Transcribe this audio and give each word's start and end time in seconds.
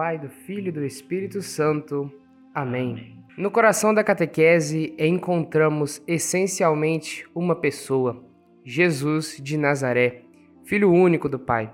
Pai, 0.00 0.18
do 0.18 0.30
Filho 0.30 0.68
e 0.68 0.72
do 0.72 0.82
Espírito 0.82 1.42
Santo. 1.42 2.10
Amém. 2.54 3.22
No 3.36 3.50
coração 3.50 3.92
da 3.92 4.02
catequese 4.02 4.94
encontramos 4.98 6.02
essencialmente 6.08 7.28
uma 7.34 7.54
pessoa, 7.54 8.24
Jesus 8.64 9.36
de 9.42 9.58
Nazaré, 9.58 10.22
Filho 10.64 10.90
único 10.90 11.28
do 11.28 11.38
Pai, 11.38 11.70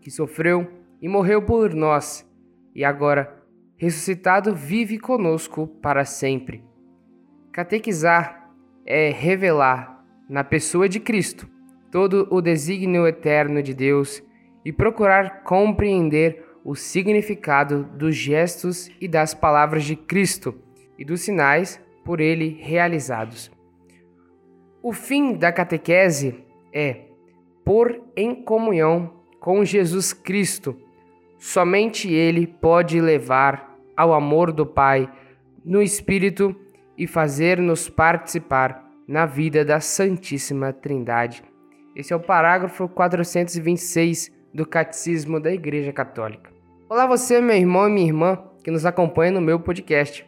que 0.00 0.10
sofreu 0.10 0.66
e 1.02 1.06
morreu 1.06 1.42
por 1.42 1.74
nós 1.74 2.26
e 2.74 2.82
agora, 2.82 3.44
ressuscitado, 3.76 4.54
vive 4.54 4.98
conosco 4.98 5.66
para 5.66 6.06
sempre. 6.06 6.64
Catequizar 7.52 8.54
é 8.86 9.10
revelar 9.10 10.02
na 10.30 10.42
pessoa 10.42 10.88
de 10.88 10.98
Cristo 10.98 11.46
todo 11.92 12.26
o 12.30 12.40
desígnio 12.40 13.06
eterno 13.06 13.62
de 13.62 13.74
Deus 13.74 14.22
e 14.64 14.72
procurar 14.72 15.42
compreender 15.42 16.43
o 16.64 16.74
significado 16.74 17.84
dos 17.84 18.16
gestos 18.16 18.90
e 19.00 19.06
das 19.06 19.34
palavras 19.34 19.84
de 19.84 19.94
Cristo 19.94 20.54
e 20.98 21.04
dos 21.04 21.20
sinais 21.20 21.78
por 22.04 22.20
ele 22.20 22.58
realizados. 22.60 23.50
O 24.82 24.92
fim 24.92 25.34
da 25.34 25.52
catequese 25.52 26.44
é 26.72 27.02
pôr 27.64 28.02
em 28.16 28.34
comunhão 28.34 29.12
com 29.40 29.64
Jesus 29.64 30.12
Cristo. 30.12 30.76
Somente 31.38 32.10
Ele 32.10 32.46
pode 32.46 33.00
levar 33.00 33.74
ao 33.96 34.12
amor 34.12 34.52
do 34.52 34.66
Pai 34.66 35.10
no 35.64 35.82
Espírito 35.82 36.54
e 36.96 37.06
fazer-nos 37.06 37.88
participar 37.88 38.84
na 39.06 39.26
vida 39.26 39.64
da 39.64 39.80
Santíssima 39.80 40.72
Trindade. 40.72 41.42
Esse 41.94 42.12
é 42.12 42.16
o 42.16 42.20
parágrafo 42.20 42.88
426 42.88 44.32
do 44.52 44.66
Catecismo 44.66 45.40
da 45.40 45.52
Igreja 45.52 45.92
Católica. 45.92 46.53
Olá, 46.86 47.06
você, 47.06 47.40
meu 47.40 47.56
irmão 47.56 47.88
e 47.88 47.92
minha 47.92 48.06
irmã, 48.06 48.38
que 48.62 48.70
nos 48.70 48.84
acompanha 48.84 49.32
no 49.32 49.40
meu 49.40 49.58
podcast. 49.58 50.26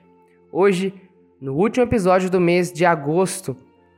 Hoje, 0.51 0.95
no 1.39 1.55
último 1.55 1.85
episódio 1.85 2.31
do 2.31 2.41
mês 2.41 2.73
de 2.73 2.87
agosto, 2.87 3.55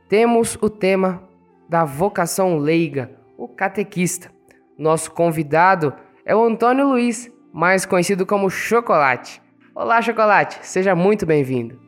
temos 0.09 0.57
o 0.61 0.69
tema 0.69 1.23
da 1.69 1.85
vocação 1.85 2.57
leiga, 2.57 3.11
o 3.37 3.47
catequista. 3.47 4.29
Nosso 4.77 5.09
convidado 5.11 5.93
é 6.25 6.35
o 6.35 6.43
Antônio 6.43 6.89
Luiz, 6.89 7.31
mais 7.53 7.85
conhecido 7.85 8.25
como 8.25 8.49
Chocolate. 8.49 9.41
Olá, 9.73 10.01
Chocolate, 10.01 10.59
seja 10.61 10.93
muito 10.93 11.25
bem-vindo. 11.25 11.79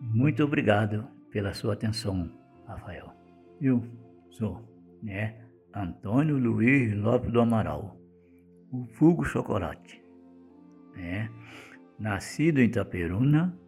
Muito 0.00 0.42
obrigado 0.42 1.06
pela 1.30 1.54
sua 1.54 1.74
atenção, 1.74 2.28
Rafael. 2.66 3.12
Eu 3.60 3.80
sou, 4.30 4.60
né, 5.02 5.36
Antônio 5.72 6.36
Luiz 6.36 6.96
Lopes 6.96 7.30
do 7.30 7.40
Amaral, 7.40 7.96
o 8.72 8.86
Fugo 8.94 9.24
Chocolate, 9.24 9.99
né, 11.00 11.30
nascido 11.98 12.60
em 12.60 12.64
Itaperuna 12.64 13.58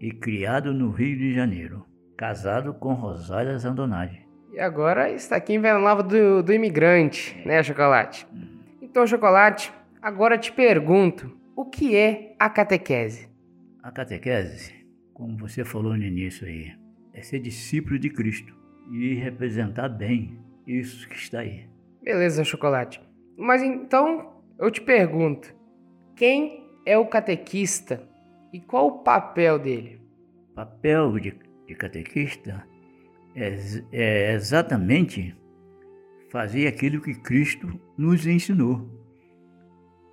e 0.00 0.10
criado 0.10 0.72
no 0.72 0.90
Rio 0.90 1.16
de 1.16 1.34
Janeiro, 1.34 1.84
casado 2.16 2.74
com 2.74 2.94
Rosália 2.94 3.56
Zandonade. 3.58 4.26
E 4.52 4.60
agora 4.60 5.10
está 5.10 5.36
aqui 5.36 5.54
em 5.54 5.58
Nova 5.58 6.02
do, 6.02 6.42
do 6.42 6.52
Imigrante, 6.52 7.40
né, 7.44 7.62
Chocolate? 7.62 8.26
Então, 8.80 9.06
Chocolate, 9.06 9.72
agora 10.00 10.38
te 10.38 10.52
pergunto, 10.52 11.36
o 11.56 11.64
que 11.64 11.96
é 11.96 12.34
a 12.38 12.48
catequese? 12.48 13.28
A 13.82 13.90
catequese, 13.90 14.72
como 15.12 15.36
você 15.36 15.64
falou 15.64 15.96
no 15.96 16.04
início 16.04 16.46
aí, 16.46 16.72
é 17.12 17.22
ser 17.22 17.40
discípulo 17.40 17.98
de 17.98 18.10
Cristo 18.10 18.54
e 18.92 19.14
representar 19.14 19.88
bem 19.88 20.38
isso 20.66 21.08
que 21.08 21.16
está 21.16 21.40
aí. 21.40 21.68
Beleza, 22.02 22.44
Chocolate. 22.44 23.00
Mas 23.36 23.62
então, 23.62 24.42
eu 24.58 24.70
te 24.70 24.80
pergunto, 24.80 25.53
quem 26.16 26.64
é 26.86 26.96
o 26.96 27.06
catequista 27.06 28.08
e 28.52 28.60
qual 28.60 28.86
o 28.86 28.98
papel 28.98 29.58
dele? 29.58 30.00
O 30.52 30.54
papel 30.54 31.18
de, 31.18 31.34
de 31.66 31.74
catequista 31.74 32.66
é, 33.34 33.56
é 33.92 34.32
exatamente 34.34 35.36
fazer 36.30 36.66
aquilo 36.66 37.00
que 37.00 37.14
Cristo 37.14 37.80
nos 37.96 38.26
ensinou. 38.26 38.88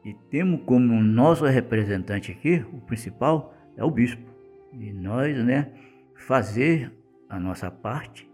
E 0.03 0.13
temos 0.31 0.61
como 0.65 1.01
nosso 1.01 1.45
representante 1.45 2.31
aqui, 2.31 2.65
o 2.73 2.81
principal, 2.81 3.53
é 3.77 3.83
o 3.83 3.91
bispo. 3.91 4.23
E 4.73 4.91
nós, 4.91 5.37
né, 5.43 5.71
fazer 6.15 6.91
a 7.29 7.39
nossa 7.39 7.69
parte 7.69 8.29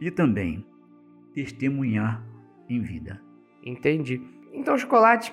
e 0.00 0.10
também 0.10 0.66
testemunhar 1.34 2.24
em 2.68 2.80
vida. 2.80 3.20
Entendi. 3.64 4.20
Então, 4.52 4.76
Chocolate, 4.76 5.32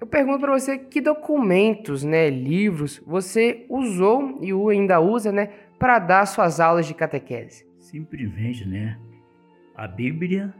eu 0.00 0.06
pergunto 0.06 0.40
para 0.40 0.58
você 0.58 0.78
que 0.78 1.00
documentos, 1.00 2.04
né, 2.04 2.28
livros 2.28 3.02
você 3.06 3.66
usou 3.68 4.38
e 4.42 4.52
ainda 4.72 5.00
usa, 5.00 5.32
né, 5.32 5.46
para 5.78 5.98
dar 5.98 6.26
suas 6.26 6.60
aulas 6.60 6.86
de 6.86 6.94
catequese? 6.94 7.66
Simplesmente, 7.78 8.66
né, 8.66 8.98
a 9.74 9.86
Bíblia 9.86 10.54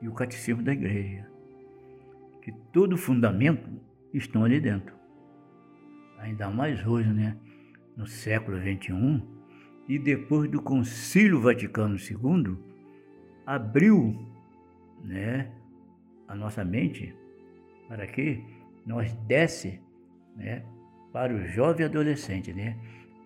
e 0.00 0.08
o 0.08 0.12
Catecismo 0.12 0.62
da 0.62 0.72
Igreja, 0.72 1.28
que 2.42 2.52
todo 2.72 2.96
fundamento 2.96 3.70
estão 4.12 4.44
ali 4.44 4.60
dentro. 4.60 4.94
Ainda 6.18 6.50
mais 6.50 6.84
hoje, 6.86 7.08
né, 7.12 7.36
no 7.96 8.06
século 8.06 8.58
21 8.58 9.20
e 9.88 9.98
depois 9.98 10.50
do 10.50 10.62
Concílio 10.62 11.40
Vaticano 11.40 11.96
II, 11.96 12.56
abriu, 13.46 14.16
né, 15.04 15.50
a 16.26 16.34
nossa 16.34 16.64
mente 16.64 17.14
para 17.88 18.06
que 18.06 18.42
nós 18.86 19.12
desse, 19.26 19.80
né, 20.36 20.62
para 21.12 21.32
o 21.32 21.46
jovem 21.46 21.86
adolescente, 21.86 22.52
né, 22.52 22.76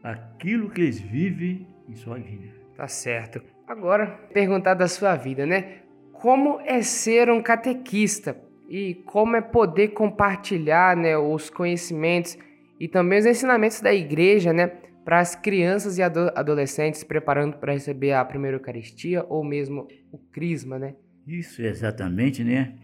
aquilo 0.03 0.71
que 0.71 0.81
eles 0.81 1.01
vivem 1.01 1.67
em 1.89 1.95
sua 1.95 2.19
vida. 2.19 2.49
Tá 2.77 2.89
certo. 2.89 3.43
Agora, 3.67 4.07
perguntar 4.33 4.75
da 4.75 4.87
sua 4.87 5.17
vida, 5.17 5.47
né? 5.47 5.79
Como 6.13 6.61
é 6.61 6.83
ser 6.83 7.31
um 7.31 7.43
catequista 7.43 8.37
e 8.69 8.95
como 9.07 9.37
é 9.37 9.41
poder 9.41 9.89
compartilhar, 9.89 10.97
né, 10.97 11.17
os 11.17 11.51
conhecimentos 11.51 12.39
e 12.79 12.89
também 12.89 13.19
os 13.19 13.27
ensinamentos 13.27 13.81
da 13.81 13.93
igreja, 13.93 14.53
né, 14.53 14.67
para 15.05 15.21
as 15.21 15.35
crianças 15.37 15.99
e 15.99 16.03
ado 16.03 16.33
adolescentes 16.35 17.05
preparando 17.05 17.57
para 17.59 17.73
receber 17.73 18.13
a 18.13 18.25
primeira 18.25 18.57
Eucaristia 18.57 19.25
ou 19.29 19.45
mesmo 19.45 19.87
o 20.11 20.19
Crisma, 20.19 20.79
né? 20.79 20.95
Isso 21.27 21.63
exatamente, 21.63 22.43
né? 22.43 22.75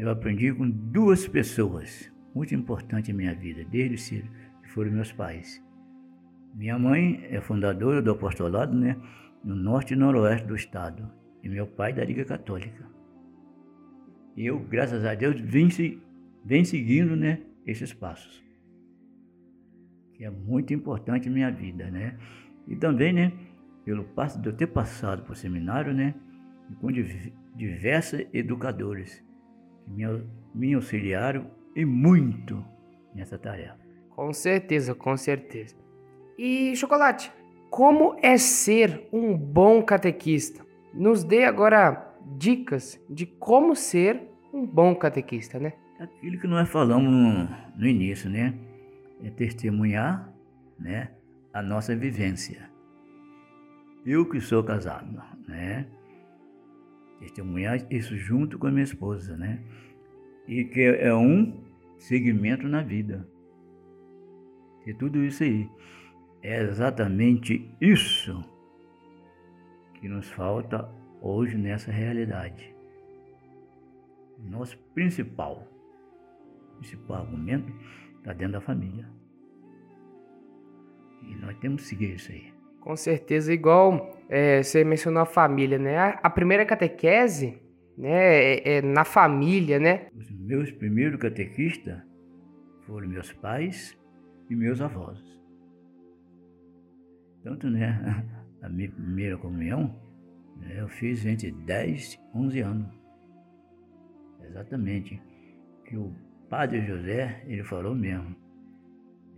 Eu 0.00 0.08
aprendi 0.08 0.50
com 0.50 0.66
duas 0.70 1.28
pessoas 1.28 2.10
muito 2.34 2.54
importantes 2.54 3.10
em 3.10 3.12
minha 3.12 3.34
vida, 3.34 3.62
desde 3.66 3.98
cedo, 3.98 4.30
que 4.62 4.70
foram 4.70 4.90
meus 4.90 5.12
pais. 5.12 5.62
Minha 6.54 6.78
mãe 6.78 7.22
é 7.30 7.38
fundadora 7.38 8.00
do 8.00 8.10
apostolado, 8.10 8.74
né, 8.74 8.96
no 9.44 9.54
norte 9.54 9.92
e 9.92 9.96
noroeste 9.98 10.46
do 10.46 10.56
estado, 10.56 11.06
e 11.42 11.50
meu 11.50 11.66
pai 11.66 11.92
da 11.92 12.02
Liga 12.02 12.24
Católica. 12.24 12.82
E 14.34 14.46
eu, 14.46 14.58
graças 14.58 15.04
a 15.04 15.14
Deus, 15.14 15.38
vim, 15.38 15.68
vim 16.46 16.64
seguindo, 16.64 17.14
né, 17.14 17.42
esses 17.66 17.92
passos 17.92 18.42
que 20.14 20.24
é 20.24 20.30
muito 20.30 20.72
importante 20.72 21.28
na 21.28 21.34
minha 21.34 21.50
vida, 21.50 21.90
né? 21.90 22.16
E 22.66 22.74
também, 22.74 23.12
né, 23.12 23.32
pelo 23.84 24.04
fato 24.14 24.40
de 24.40 24.48
eu 24.48 24.52
ter 24.54 24.68
passado 24.68 25.24
por 25.24 25.36
seminário, 25.36 25.92
né, 25.92 26.14
com 26.80 26.88
diversos 27.54 28.26
educadores 28.32 29.22
que 29.90 30.06
me, 30.06 30.24
me 30.54 30.74
auxiliaram 30.74 31.50
e 31.74 31.84
muito 31.84 32.64
nessa 33.14 33.38
tarefa. 33.38 33.78
Com 34.10 34.32
certeza, 34.32 34.94
com 34.94 35.16
certeza. 35.16 35.76
E 36.38 36.74
Chocolate, 36.76 37.32
como 37.70 38.16
é 38.22 38.36
ser 38.36 39.08
um 39.12 39.36
bom 39.36 39.82
catequista? 39.82 40.64
Nos 40.92 41.22
dê 41.24 41.44
agora 41.44 42.14
dicas 42.36 43.00
de 43.08 43.26
como 43.26 43.76
ser 43.76 44.22
um 44.52 44.66
bom 44.66 44.94
catequista, 44.94 45.58
né? 45.58 45.72
Aquilo 45.98 46.38
que 46.40 46.46
nós 46.46 46.68
falamos 46.68 47.10
no, 47.10 47.48
no 47.76 47.86
início, 47.86 48.28
né? 48.28 48.54
é 49.22 49.30
testemunhar 49.30 50.32
né, 50.78 51.10
a 51.52 51.62
nossa 51.62 51.94
vivência. 51.94 52.70
Eu 54.04 54.26
que 54.28 54.40
sou 54.40 54.64
casado, 54.64 55.22
né? 55.46 55.86
Testemunhar 57.20 57.86
isso 57.90 58.16
junto 58.16 58.58
com 58.58 58.66
a 58.66 58.70
minha 58.70 58.82
esposa, 58.82 59.36
né? 59.36 59.62
E 60.48 60.64
que 60.64 60.80
é 60.80 61.14
um 61.14 61.62
segmento 61.98 62.66
na 62.66 62.82
vida. 62.82 63.28
E 64.86 64.94
tudo 64.94 65.22
isso 65.22 65.44
aí 65.44 65.68
é 66.42 66.62
exatamente 66.62 67.70
isso 67.80 68.42
que 69.94 70.08
nos 70.08 70.28
falta 70.30 70.90
hoje 71.20 71.56
nessa 71.58 71.92
realidade. 71.92 72.74
Nosso 74.38 74.78
principal, 74.94 75.68
principal 76.78 77.18
argumento 77.18 77.70
está 78.16 78.32
dentro 78.32 78.54
da 78.54 78.60
família. 78.62 79.06
E 81.22 81.34
nós 81.36 81.54
temos 81.58 81.82
que 81.82 81.88
seguir 81.88 82.14
isso 82.14 82.32
aí. 82.32 82.59
Com 82.80 82.96
certeza, 82.96 83.52
igual 83.52 84.18
é, 84.28 84.62
você 84.62 84.82
mencionou 84.84 85.22
a 85.22 85.26
família, 85.26 85.78
né? 85.78 85.98
A, 86.22 86.30
primeira 86.30 86.64
catequese 86.64 87.60
né, 87.96 88.54
é, 88.54 88.76
é, 88.76 88.82
na 88.82 89.04
família, 89.04 89.78
né? 89.78 90.06
Os 90.16 90.30
meus 90.30 90.70
primeiros 90.70 91.20
catequistas 91.20 92.00
foram 92.86 93.08
meus 93.08 93.32
pais 93.34 93.96
e 94.48 94.56
meus 94.56 94.80
avós. 94.80 95.20
Tanto, 97.42 97.68
né, 97.68 98.24
a 98.62 98.68
minha 98.68 98.90
primeira 98.90 99.36
comunhão, 99.36 99.94
né, 100.56 100.80
eu 100.80 100.88
fiz 100.88 101.24
entre 101.26 101.50
10 101.50 102.14
e 102.14 102.38
11 102.38 102.60
anos. 102.60 103.00
Exatamente. 104.42 105.20
Que 105.84 105.96
o 105.96 106.14
padre 106.48 106.80
José, 106.82 107.42
ele 107.46 107.62
falou 107.64 107.94
mesmo. 107.94 108.34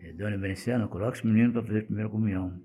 É, 0.00 0.12
Dona 0.12 0.38
Benenciana, 0.38 0.88
coloca 0.88 1.16
esse 1.16 1.26
menino 1.26 1.52
para 1.52 1.62
fazer 1.62 1.80
a 1.80 1.84
primeira 1.84 2.08
comunhão. 2.08 2.60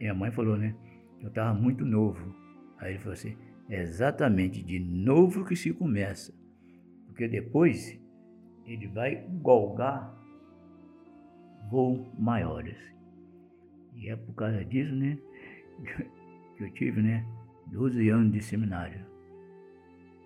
E 0.00 0.08
a 0.08 0.14
mãe 0.14 0.32
falou, 0.32 0.56
né? 0.56 0.74
Eu 1.20 1.28
estava 1.28 1.54
muito 1.54 1.84
novo. 1.84 2.34
Aí 2.78 2.92
ele 2.92 2.98
falou 2.98 3.12
assim, 3.12 3.36
é 3.68 3.80
exatamente 3.80 4.62
de 4.62 4.80
novo 4.80 5.44
que 5.44 5.54
se 5.54 5.72
começa. 5.72 6.34
Porque 7.06 7.28
depois 7.28 8.00
ele 8.66 8.88
vai 8.88 9.24
galgar 9.42 10.12
voos 11.70 12.08
maiores. 12.18 12.76
E 13.94 14.08
é 14.08 14.16
por 14.16 14.34
causa 14.34 14.64
disso, 14.64 14.94
né, 14.94 15.16
que 16.56 16.64
eu 16.64 16.70
tive, 16.72 17.00
né, 17.00 17.24
12 17.68 18.08
anos 18.08 18.32
de 18.32 18.42
seminário. 18.42 19.06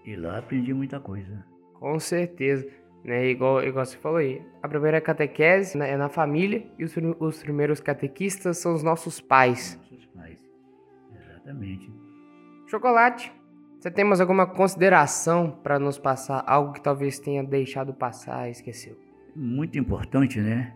E 0.06 0.16
lá 0.16 0.38
aprendi 0.38 0.72
muita 0.72 1.00
coisa. 1.00 1.44
Com 1.74 1.98
certeza. 1.98 2.66
Né, 3.04 3.26
igual, 3.26 3.62
igual 3.62 3.84
você 3.84 3.98
falou 3.98 4.16
aí, 4.16 4.40
a 4.62 4.68
primeira 4.68 4.98
catequese 4.98 5.76
né, 5.76 5.90
é 5.90 5.96
na 5.96 6.08
família 6.08 6.66
e 6.78 6.84
os, 6.84 6.94
os 7.20 7.42
primeiros 7.42 7.78
catequistas 7.78 8.56
são 8.56 8.74
os 8.74 8.82
nossos 8.82 9.20
pais. 9.20 9.78
Nossos 9.90 10.06
pais, 10.06 10.38
exatamente. 11.14 11.92
Chocolate, 12.66 13.30
você 13.78 13.90
tem 13.90 14.06
mais 14.06 14.22
alguma 14.22 14.46
consideração 14.46 15.50
para 15.62 15.78
nos 15.78 15.98
passar? 15.98 16.42
Algo 16.46 16.72
que 16.72 16.80
talvez 16.80 17.18
tenha 17.18 17.44
deixado 17.44 17.92
passar, 17.92 18.48
esqueceu? 18.48 18.98
Muito 19.36 19.78
importante, 19.78 20.40
né? 20.40 20.74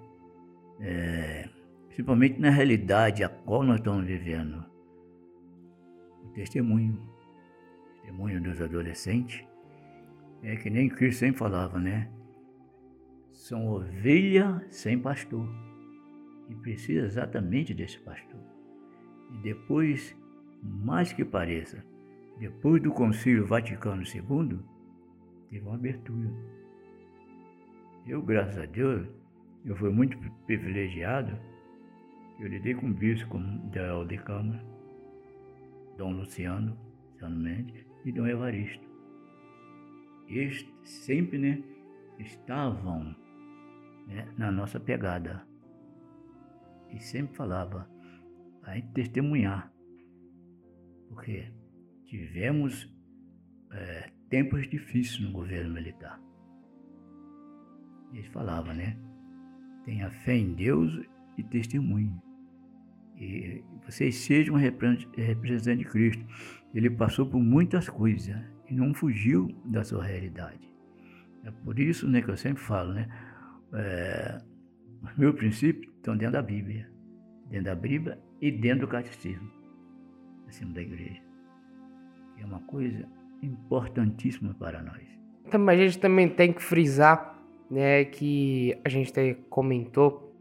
É, 0.80 1.48
principalmente 1.86 2.38
na 2.38 2.50
realidade 2.50 3.24
a 3.24 3.30
qual 3.30 3.62
nós 3.62 3.76
estamos 3.78 4.04
vivendo. 4.04 4.62
O 6.22 6.28
testemunho, 6.34 6.92
o 6.92 7.92
testemunho 7.94 8.42
dos 8.42 8.60
adolescentes, 8.60 9.42
é 10.42 10.56
que 10.56 10.68
nem 10.68 10.90
Cristo 10.90 11.20
sempre 11.20 11.38
falava, 11.38 11.78
né? 11.78 12.10
São 13.38 13.68
ovelha 13.68 14.66
sem 14.68 14.98
pastor. 14.98 15.48
E 16.50 16.54
precisa 16.56 17.06
exatamente 17.06 17.72
desse 17.72 17.98
pastor. 18.00 18.40
E 19.32 19.38
depois, 19.42 20.16
mais 20.60 21.12
que 21.12 21.24
pareça, 21.24 21.84
depois 22.40 22.82
do 22.82 22.90
Concílio 22.90 23.46
Vaticano 23.46 24.02
II, 24.02 24.58
teve 25.50 25.64
uma 25.64 25.76
abertura. 25.76 26.28
Eu, 28.08 28.22
graças 28.22 28.58
a 28.58 28.66
Deus, 28.66 29.06
eu 29.64 29.76
fui 29.76 29.90
muito 29.90 30.18
privilegiado. 30.44 31.38
Eu 32.40 32.48
lidei 32.48 32.74
com 32.74 32.88
o 32.88 32.94
bispo 32.94 33.38
da 33.72 34.02
de 34.04 34.20
Dom 35.96 36.10
Luciano, 36.12 36.76
Luciano 37.12 37.36
Mendes 37.36 37.86
e 38.04 38.10
Dom 38.10 38.26
Evaristo. 38.26 38.86
Eles 40.26 40.66
sempre 40.82 41.38
né, 41.38 41.62
estavam 42.18 43.14
né, 44.08 44.26
na 44.36 44.50
nossa 44.50 44.80
pegada. 44.80 45.46
E 46.90 46.98
sempre 46.98 47.36
falava 47.36 47.88
a 48.62 48.74
gente 48.74 48.88
testemunhar. 48.92 49.70
Porque 51.08 51.52
tivemos 52.04 52.92
é, 53.72 54.10
tempos 54.28 54.68
difíceis 54.68 55.20
no 55.20 55.32
governo 55.32 55.74
militar. 55.74 56.20
Eles 58.12 58.26
falavam, 58.28 58.74
né? 58.74 58.96
Tenha 59.84 60.10
fé 60.10 60.36
em 60.36 60.54
Deus 60.54 61.06
e 61.36 61.42
testemunhe. 61.42 62.14
E 63.16 63.62
vocês 63.84 64.14
sejam 64.16 64.56
representantes 64.56 65.78
de 65.78 65.84
Cristo. 65.84 66.24
Ele 66.74 66.88
passou 66.88 67.26
por 67.26 67.40
muitas 67.40 67.88
coisas 67.88 68.36
e 68.68 68.74
não 68.74 68.94
fugiu 68.94 69.48
da 69.64 69.82
sua 69.82 70.04
realidade. 70.04 70.68
É 71.44 71.50
por 71.50 71.78
isso 71.78 72.08
né, 72.08 72.22
que 72.22 72.30
eu 72.30 72.36
sempre 72.36 72.62
falo, 72.62 72.92
né? 72.92 73.08
É, 73.74 74.38
os 75.02 75.16
meus 75.16 75.34
princípios 75.34 75.92
estão 75.96 76.16
dentro 76.16 76.34
da 76.34 76.42
Bíblia. 76.42 76.90
Dentro 77.48 77.66
da 77.66 77.74
Bíblia 77.74 78.18
e 78.40 78.50
dentro 78.50 78.86
do 78.86 78.88
catecismo. 78.88 79.50
Acima 80.46 80.72
da 80.72 80.80
igreja 80.80 81.28
é 82.40 82.44
uma 82.44 82.60
coisa 82.60 83.06
importantíssima 83.42 84.54
para 84.54 84.82
nós. 84.82 85.02
Então, 85.46 85.68
a 85.68 85.76
gente 85.76 85.98
também 85.98 86.28
tem 86.28 86.52
que 86.52 86.62
frisar, 86.62 87.42
né, 87.70 88.04
que 88.04 88.78
a 88.84 88.88
gente 88.88 89.10
até 89.10 89.34
comentou 89.48 90.34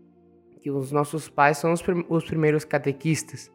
que 0.61 0.69
os 0.69 0.91
nossos 0.91 1.29
pais 1.29 1.57
são 1.57 1.71
os, 1.71 1.81
prim 1.81 2.05
os 2.09 2.25
primeiros 2.25 2.65
catequistas. 2.65 3.51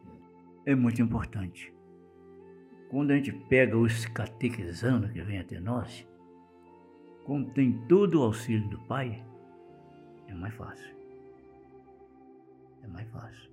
É 0.65 0.73
muito 0.73 1.01
importante. 1.01 1.73
Quando 2.89 3.11
a 3.11 3.15
gente 3.15 3.31
pega 3.49 3.77
os 3.77 4.05
catequizando 4.05 5.09
que 5.09 5.21
vem 5.21 5.39
até 5.39 5.59
nós, 5.59 6.07
como 7.23 7.49
tem 7.51 7.73
todo 7.87 8.19
o 8.19 8.23
auxílio 8.23 8.67
do 8.69 8.79
pai, 8.85 9.23
é 10.33 10.35
mais 10.35 10.53
fácil. 10.55 10.95
É 12.83 12.87
mais 12.87 13.07
fácil. 13.09 13.51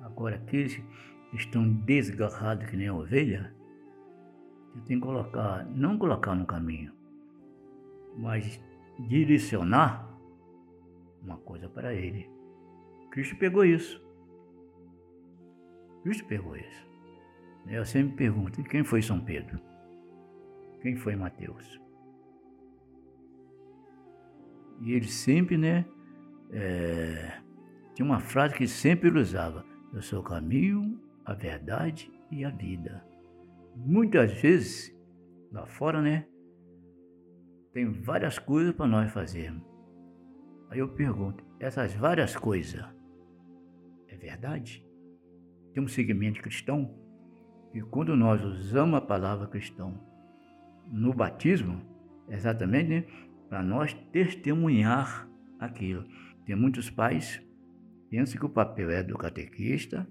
Agora, 0.00 0.36
aqueles 0.36 0.76
que 0.76 1.36
estão 1.36 1.68
desgarrados 1.68 2.68
que 2.68 2.76
nem 2.76 2.88
a 2.88 2.94
ovelha, 2.94 3.54
você 4.72 4.80
tem 4.86 5.00
que 5.00 5.06
colocar, 5.06 5.64
não 5.66 5.98
colocar 5.98 6.34
no 6.34 6.46
caminho, 6.46 6.92
mas 8.16 8.60
direcionar 9.08 10.08
uma 11.22 11.38
coisa 11.38 11.68
para 11.68 11.94
ele. 11.94 12.30
Cristo 13.10 13.36
pegou 13.36 13.64
isso. 13.64 14.02
Cristo 16.02 16.26
pegou 16.26 16.56
isso. 16.56 16.84
Eu 17.66 17.84
sempre 17.86 18.14
pergunto, 18.14 18.62
quem 18.64 18.84
foi 18.84 19.00
São 19.00 19.18
Pedro? 19.20 19.58
Quem 20.82 20.96
foi 20.96 21.16
Mateus? 21.16 21.80
E 24.82 24.92
ele 24.92 25.08
sempre, 25.08 25.56
né, 25.56 25.86
é, 26.54 27.40
tinha 27.94 28.06
uma 28.06 28.20
frase 28.20 28.54
que 28.54 28.66
sempre 28.66 29.08
ele 29.08 29.18
usava, 29.18 29.64
eu 29.92 30.00
sou 30.00 30.20
o 30.20 30.24
caminho, 30.24 31.00
a 31.24 31.34
verdade 31.34 32.10
e 32.30 32.44
a 32.44 32.50
vida. 32.50 33.04
Muitas 33.76 34.32
vezes, 34.40 34.96
lá 35.50 35.66
fora, 35.66 36.00
né? 36.00 36.26
Tem 37.72 37.90
várias 37.90 38.38
coisas 38.38 38.72
para 38.72 38.86
nós 38.86 39.10
fazermos. 39.10 39.62
Aí 40.70 40.78
eu 40.78 40.88
pergunto, 40.88 41.44
essas 41.58 41.92
várias 41.94 42.36
coisas, 42.36 42.84
é 44.08 44.16
verdade? 44.16 44.86
Tem 45.72 45.82
um 45.82 45.88
segmento 45.88 46.40
cristão? 46.40 46.94
E 47.74 47.80
quando 47.80 48.14
nós 48.14 48.42
usamos 48.44 48.96
a 48.96 49.00
palavra 49.00 49.48
cristão 49.48 50.00
no 50.86 51.12
batismo, 51.12 51.82
exatamente 52.28 52.88
né, 52.88 53.04
para 53.48 53.62
nós 53.62 53.92
testemunhar 54.12 55.28
aquilo. 55.58 56.04
Tem 56.44 56.54
muitos 56.54 56.90
pais 56.90 57.38
que 57.38 58.16
pensam 58.16 58.38
que 58.38 58.46
o 58.46 58.50
papel 58.50 58.90
é 58.90 59.02
do 59.02 59.16
catequista, 59.16 60.06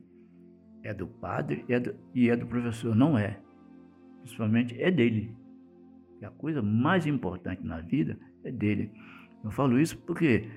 é 0.83 0.93
do 0.93 1.07
padre 1.07 1.63
é 1.69 1.79
do, 1.79 1.95
e 2.13 2.29
é 2.29 2.35
do 2.35 2.45
professor. 2.45 2.95
Não 2.95 3.17
é 3.17 3.39
principalmente, 4.23 4.81
é 4.81 4.89
dele. 4.89 5.35
E 6.21 6.25
a 6.25 6.31
coisa 6.31 6.61
mais 6.61 7.05
importante 7.05 7.63
na 7.63 7.81
vida 7.81 8.17
é 8.43 8.51
dele. 8.51 8.91
Eu 9.43 9.51
falo 9.51 9.79
isso 9.79 9.97
porque 9.99 10.49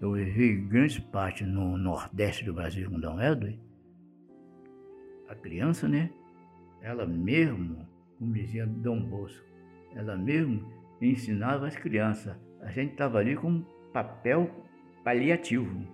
eu 0.00 0.12
vivi 0.12 0.56
grande 0.56 1.00
parte 1.00 1.44
no 1.44 1.76
nordeste 1.78 2.44
do 2.44 2.52
Brasil 2.52 2.90
com 2.90 3.00
Dom 3.00 3.20
Edwin. 3.20 3.58
A 5.28 5.34
criança, 5.34 5.88
né? 5.88 6.10
Ela 6.82 7.06
mesmo, 7.06 7.88
como 8.18 8.34
dizia 8.34 8.66
Dom 8.66 9.00
Bosco, 9.08 9.44
ela 9.94 10.16
mesmo 10.16 10.70
ensinava 11.00 11.66
as 11.66 11.76
crianças. 11.76 12.36
A 12.60 12.70
gente 12.70 12.92
estava 12.92 13.18
ali 13.18 13.34
com 13.34 13.50
um 13.50 13.64
papel 13.92 14.50
paliativo. 15.04 15.86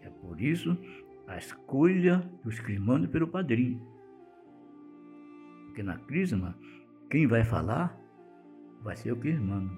É 0.00 0.08
por 0.08 0.40
isso 0.40 0.78
a 1.26 1.36
escolha 1.36 2.18
dos 2.44 2.58
crimando 2.60 3.08
pelo 3.08 3.28
padrinho. 3.28 3.80
Porque 5.66 5.82
na 5.82 5.98
crisma, 5.98 6.56
quem 7.10 7.26
vai 7.26 7.44
falar 7.44 7.98
vai 8.82 8.96
ser 8.96 9.12
o 9.12 9.16
crismando. 9.16 9.76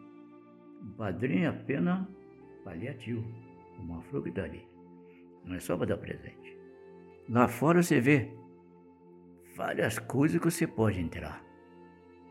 O 0.82 0.96
padrinho 0.96 1.44
é 1.44 1.48
apenas 1.48 2.06
paliativo, 2.64 3.24
uma 3.78 4.02
flor 4.02 4.22
que 4.22 4.28
está 4.30 4.44
ali. 4.44 4.66
Não 5.44 5.54
é 5.54 5.60
só 5.60 5.76
para 5.76 5.86
dar 5.86 5.98
presente. 5.98 6.58
Lá 7.28 7.48
fora 7.48 7.82
você 7.82 8.00
vê 8.00 8.30
várias 9.56 9.98
coisas 9.98 10.38
que 10.38 10.50
você 10.50 10.66
pode 10.66 11.00
entrar. 11.00 11.42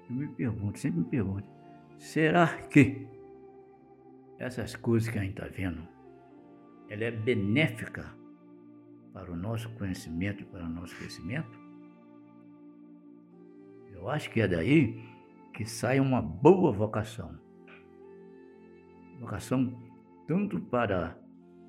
Eu 0.09 0.15
me 0.15 0.27
pergunto, 0.27 0.79
sempre 0.79 0.99
me 0.99 1.05
pergunto, 1.05 1.47
será 1.97 2.47
que 2.67 3.07
essas 4.37 4.75
coisas 4.75 5.09
que 5.09 5.17
a 5.17 5.21
gente 5.21 5.39
está 5.39 5.47
vendo, 5.47 5.87
ela 6.93 7.05
é 7.05 7.11
benéfica 7.11 8.13
para 9.11 9.31
o 9.31 9.35
nosso 9.35 9.67
conhecimento 9.71 10.43
e 10.43 10.45
para 10.45 10.63
o 10.63 10.69
nosso 10.69 10.95
crescimento? 10.95 11.59
Eu 13.91 14.07
acho 14.09 14.29
que 14.29 14.39
é 14.39 14.47
daí 14.47 15.03
que 15.55 15.65
sai 15.65 15.99
uma 15.99 16.21
boa 16.21 16.71
vocação. 16.71 17.35
Vocação 19.19 19.73
tanto 20.27 20.59
para 20.61 21.17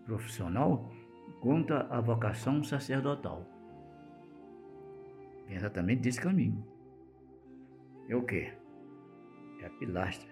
profissional 0.04 0.92
quanto 1.40 1.72
a 1.72 2.00
vocação 2.02 2.62
sacerdotal. 2.62 3.48
É 5.48 5.54
exatamente 5.54 6.02
desse 6.02 6.20
caminho. 6.20 6.62
É 8.10 8.14
o 8.14 8.22
quê? 8.22 8.52
É 9.62 9.66
a 9.66 9.70
pilastra. 9.70 10.28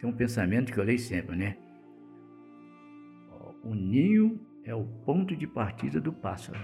Tem 0.00 0.10
um 0.10 0.16
pensamento 0.16 0.72
que 0.72 0.80
eu 0.80 0.84
leio 0.84 0.98
sempre, 0.98 1.36
né? 1.36 1.56
O 3.62 3.74
ninho 3.74 4.40
é 4.64 4.74
o 4.74 4.84
ponto 4.84 5.36
de 5.36 5.46
partida 5.46 6.00
do 6.00 6.12
pássaro. 6.12 6.58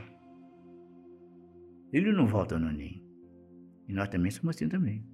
Ele 1.92 2.12
não 2.12 2.26
volta 2.26 2.58
no 2.58 2.70
ninho. 2.70 3.02
E 3.86 3.92
nós 3.92 4.08
também 4.08 4.30
somos 4.30 4.56
assim 4.56 4.68
também. 4.68 5.04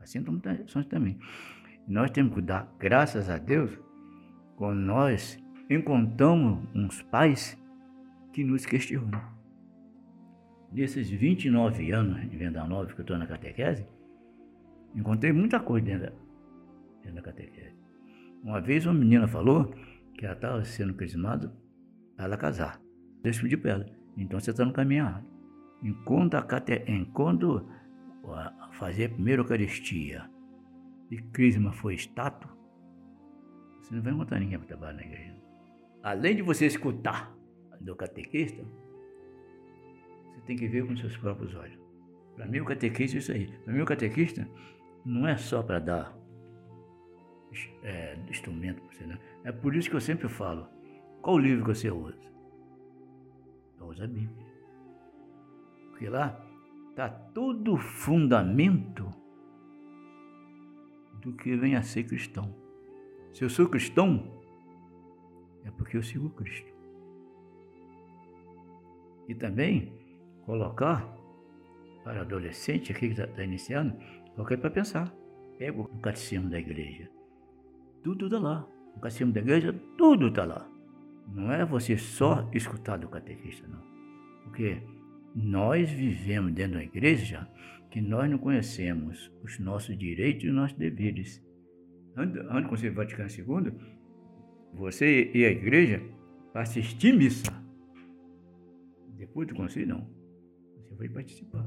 Assim 0.00 0.24
somos 0.66 0.86
também. 0.86 1.18
E 1.86 1.92
nós 1.92 2.10
temos 2.10 2.34
que 2.34 2.40
dar 2.40 2.72
graças 2.78 3.28
a 3.28 3.38
Deus 3.38 3.78
quando 4.56 4.80
nós 4.80 5.38
encontramos 5.68 6.66
uns 6.74 7.02
pais 7.02 7.58
que 8.32 8.44
nos 8.44 8.64
questionam. 8.64 9.20
Nesses 10.72 11.08
29 11.08 11.92
anos 11.92 12.22
em 12.22 12.28
Venda 12.36 12.64
Nova 12.64 12.92
que 12.92 13.00
eu 13.00 13.02
estou 13.02 13.18
na 13.18 13.26
catequese, 13.26 13.86
encontrei 14.94 15.32
muita 15.32 15.60
coisa 15.60 15.86
dentro 15.86 16.06
da, 16.06 16.12
dentro 17.02 17.14
da 17.14 17.22
catequese. 17.22 17.76
Uma 18.42 18.60
vez 18.60 18.84
uma 18.84 18.94
menina 18.94 19.28
falou 19.28 19.72
que 20.24 20.26
ela 20.26 20.34
estava 20.34 20.64
sendo 20.64 20.94
crismada 20.94 21.54
ela 22.16 22.36
casar. 22.36 22.80
Eu 23.22 23.32
pedi 23.42 23.56
para 23.56 23.70
ela, 23.72 23.86
então 24.16 24.40
você 24.40 24.50
está 24.50 24.64
no 24.64 24.72
caminho 24.72 25.04
errado. 25.04 25.26
Enquanto, 25.82 26.34
a 26.36 26.42
cate... 26.42 26.82
Enquanto 26.86 27.68
fazer 28.72 29.06
a 29.06 29.08
primeira 29.10 29.42
Eucaristia 29.42 30.30
e 31.10 31.18
crisma 31.18 31.72
foi 31.72 31.94
estátua, 31.94 32.50
você 33.80 33.94
não 33.94 34.02
vai 34.02 34.12
encontrar 34.12 34.40
ninguém 34.40 34.58
para 34.58 34.68
trabalhar 34.68 34.94
na 34.94 35.02
igreja. 35.02 35.36
Além 36.02 36.36
de 36.36 36.42
você 36.42 36.66
escutar 36.66 37.34
do 37.80 37.94
catequista, 37.94 38.64
você 40.32 40.40
tem 40.46 40.56
que 40.56 40.68
ver 40.68 40.86
com 40.86 40.96
seus 40.96 41.16
próprios 41.16 41.54
olhos. 41.54 41.78
Para 42.34 42.46
mim, 42.46 42.60
o 42.60 42.64
catequista 42.64 43.16
é 43.16 43.20
isso 43.20 43.32
aí. 43.32 43.46
Para 43.64 43.74
mim, 43.74 43.80
o 43.80 43.86
catequista 43.86 44.48
não 45.04 45.28
é 45.28 45.36
só 45.36 45.62
para 45.62 45.78
dar 45.78 46.16
é, 47.82 48.18
instrumento 48.28 48.82
para 48.82 48.92
você, 48.92 49.06
não. 49.06 49.18
É 49.44 49.52
por 49.52 49.74
isso 49.74 49.88
que 49.88 49.96
eu 49.96 50.00
sempre 50.00 50.28
falo: 50.28 50.66
qual 51.20 51.38
livro 51.38 51.64
que 51.64 51.74
você 51.74 51.90
usa? 51.90 52.18
Eu 53.78 53.86
uso 53.86 54.02
a 54.02 54.06
Bíblia. 54.06 54.46
Porque 55.90 56.08
lá 56.08 56.40
está 56.90 57.08
todo 57.08 57.74
o 57.74 57.78
fundamento 57.78 59.08
do 61.20 61.32
que 61.32 61.56
vem 61.56 61.76
a 61.76 61.82
ser 61.82 62.04
cristão. 62.04 62.54
Se 63.32 63.42
eu 63.42 63.50
sou 63.50 63.68
cristão, 63.68 64.42
é 65.64 65.70
porque 65.70 65.96
eu 65.96 66.02
sigo 66.02 66.30
Cristo. 66.30 66.72
E 69.26 69.34
também 69.34 69.92
colocar 70.44 71.16
para 72.04 72.20
adolescente 72.20 72.92
aqui 72.92 73.08
que 73.08 73.20
está 73.20 73.26
tá 73.26 73.42
iniciando, 73.42 73.96
colocar 74.34 74.58
para 74.58 74.70
pensar. 74.70 75.12
Pega 75.58 75.80
o 75.80 75.88
catecismo 76.00 76.50
da 76.50 76.58
igreja. 76.58 77.13
Tudo 78.04 78.26
está 78.26 78.38
lá. 78.38 78.68
O 78.94 79.00
catecismo 79.00 79.32
da 79.32 79.40
igreja, 79.40 79.74
tudo 79.98 80.28
está 80.28 80.44
lá. 80.44 80.70
Não 81.26 81.50
é 81.50 81.64
você 81.64 81.96
só 81.96 82.48
escutar 82.52 82.98
do 82.98 83.08
catequista, 83.08 83.66
não. 83.66 83.82
Porque 84.44 84.80
nós 85.34 85.90
vivemos 85.90 86.52
dentro 86.52 86.74
da 86.74 86.84
igreja 86.84 87.48
que 87.90 88.00
nós 88.00 88.30
não 88.30 88.38
conhecemos 88.38 89.32
os 89.42 89.58
nossos 89.58 89.96
direitos 89.96 90.44
e 90.44 90.48
os 90.48 90.54
nossos 90.54 90.76
deveres. 90.76 91.42
Antes 92.16 92.44
do 92.44 92.68
Conselho 92.68 92.94
Vaticano 92.94 93.28
II, 93.28 93.72
você 94.74 95.30
e 95.34 95.44
a 95.44 95.50
igreja 95.50 96.02
para 96.52 96.62
assistir 96.62 97.16
missa. 97.16 97.50
Depois 99.16 99.48
do 99.48 99.54
conselho, 99.54 99.88
não. 99.88 100.08
Você 100.76 100.94
vai 100.94 101.08
participar. 101.08 101.64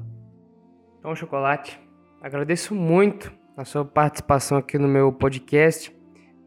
Então, 0.98 1.14
Chocolate, 1.14 1.78
agradeço 2.22 2.74
muito 2.74 3.32
a 3.56 3.64
sua 3.64 3.84
participação 3.84 4.56
aqui 4.56 4.78
no 4.78 4.88
meu 4.88 5.12
podcast. 5.12 5.97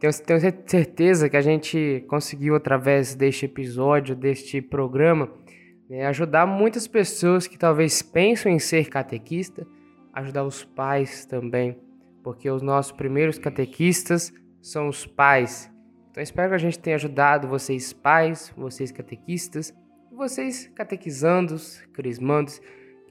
Tenho, 0.02 0.12
tenho 0.14 0.40
certeza 0.66 1.30
que 1.30 1.36
a 1.36 1.40
gente 1.40 2.04
conseguiu, 2.08 2.56
através 2.56 3.14
deste 3.14 3.44
episódio, 3.44 4.16
deste 4.16 4.60
programa, 4.60 5.32
né, 5.88 6.06
ajudar 6.06 6.44
muitas 6.44 6.88
pessoas 6.88 7.46
que 7.46 7.56
talvez 7.56 8.02
pensam 8.02 8.50
em 8.50 8.58
ser 8.58 8.88
catequista, 8.88 9.64
ajudar 10.12 10.42
os 10.42 10.64
pais 10.64 11.24
também, 11.24 11.78
porque 12.24 12.50
os 12.50 12.62
nossos 12.62 12.90
primeiros 12.90 13.38
catequistas 13.38 14.32
são 14.60 14.88
os 14.88 15.06
pais. 15.06 15.72
Então 16.10 16.20
espero 16.20 16.48
que 16.48 16.56
a 16.56 16.58
gente 16.58 16.80
tenha 16.80 16.96
ajudado 16.96 17.46
vocês 17.46 17.92
pais, 17.92 18.52
vocês 18.56 18.90
catequistas, 18.90 19.72
vocês 20.10 20.66
catequizandos, 20.74 21.80
crismandos, 21.92 22.60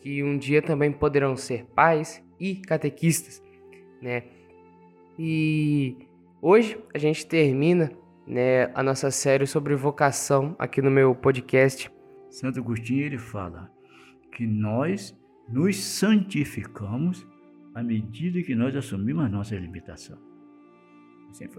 que 0.01 0.21
um 0.21 0.38
dia 0.38 0.62
também 0.62 0.91
poderão 0.91 1.38
ser 1.38 1.63
pais 1.67 2.21
e 2.38 2.55
catequistas, 2.55 3.41
né? 4.01 4.24
E 5.17 6.10
Hoje 6.43 6.83
a 6.91 6.98
gente 6.98 7.27
termina 7.27 7.91
né, 8.25 8.71
a 8.74 8.81
nossa 8.81 9.12
série 9.12 9.45
sobre 9.45 9.75
vocação 9.75 10.55
aqui 10.57 10.81
no 10.81 10.89
meu 10.89 11.13
podcast. 11.13 11.91
Santo 12.31 12.60
Agostinho 12.60 13.05
ele 13.05 13.19
fala 13.19 13.71
que 14.31 14.48
nós 14.48 15.15
nos 15.48 15.77
santificamos 15.77 17.27
à 17.75 17.83
medida 17.83 18.41
que 18.41 18.55
nós 18.55 18.75
assumimos 18.75 19.24
a 19.24 19.29
nossa 19.29 19.55
limitação. 19.55 20.17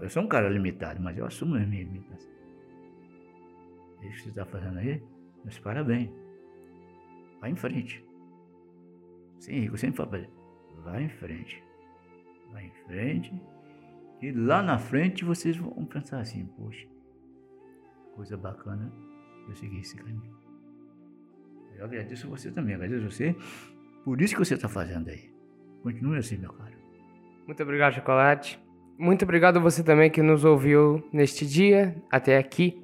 Eu 0.01 0.09
sou 0.09 0.23
um 0.23 0.27
cara 0.27 0.49
limitado, 0.49 1.01
mas 1.01 1.17
eu 1.17 1.25
assumo 1.25 1.55
a 1.55 1.59
minha 1.59 1.85
limitação. 1.85 2.29
É 4.01 4.07
isso 4.07 4.17
que 4.17 4.23
você 4.23 4.29
está 4.31 4.45
fazendo 4.45 4.79
aí? 4.79 5.01
Mas 5.45 5.57
parabéns. 5.59 6.09
Vai 7.39 7.51
em 7.51 7.55
frente. 7.55 8.05
Sim, 9.39 9.65
eu 9.65 9.77
sempre 9.77 9.95
falo 9.95 10.09
para 10.09 10.19
ele, 10.19 10.29
vai 10.83 11.03
em 11.03 11.09
frente. 11.09 11.63
Vai 12.51 12.65
em 12.65 12.71
frente 12.85 13.52
e 14.23 14.31
lá 14.31 14.63
na 14.63 14.77
frente 14.77 15.25
vocês 15.25 15.57
vão 15.57 15.85
pensar 15.85 16.21
assim, 16.21 16.45
poxa, 16.57 16.87
coisa 18.15 18.37
bacana 18.37 18.89
eu 19.49 19.55
seguir 19.57 19.81
esse 19.81 19.97
caminho. 19.97 20.33
Eu 21.75 21.83
agradeço 21.83 22.29
você 22.29 22.49
também, 22.49 22.75
agradeço 22.75 23.03
você 23.11 23.35
por 24.05 24.21
isso 24.21 24.33
que 24.33 24.39
você 24.39 24.53
está 24.53 24.69
fazendo 24.69 25.09
aí. 25.09 25.29
Continue 25.81 26.19
assim, 26.19 26.37
meu 26.37 26.53
caro. 26.53 26.71
Muito 27.45 27.61
obrigado, 27.61 27.95
Chocolate. 27.95 28.57
Muito 28.97 29.23
obrigado 29.23 29.57
a 29.57 29.59
você 29.59 29.83
também 29.83 30.09
que 30.09 30.21
nos 30.21 30.45
ouviu 30.45 31.05
neste 31.11 31.45
dia, 31.45 31.93
até 32.09 32.37
aqui. 32.37 32.81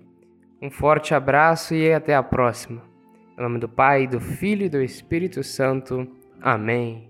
Um 0.61 0.69
forte 0.69 1.13
abraço 1.13 1.73
e 1.73 1.93
até 1.93 2.15
a 2.15 2.21
próxima. 2.21 2.81
Em 3.37 3.41
nome 3.41 3.59
do 3.59 3.69
Pai, 3.69 4.07
do 4.07 4.19
Filho 4.19 4.65
e 4.65 4.69
do 4.69 4.81
Espírito 4.81 5.41
Santo. 5.41 6.05
Amém. 6.41 7.09